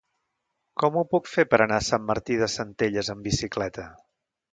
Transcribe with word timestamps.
Com 0.83 0.95
ho 0.95 1.01
puc 1.11 1.29
fer 1.33 1.45
per 1.51 1.59
anar 1.65 1.77
a 1.81 1.87
Sant 1.87 2.07
Martí 2.07 2.37
de 2.45 2.47
Centelles 2.53 3.13
amb 3.15 3.29
bicicleta? 3.29 3.87